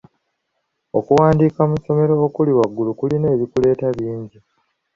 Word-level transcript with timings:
Okuwanduka 0.97 1.61
mu 1.69 1.75
ssomero 1.79 2.13
okuli 2.27 2.51
waggulu 2.57 2.91
kulina 2.99 3.27
ebikuleeta 3.35 3.87
bingi. 3.97 4.39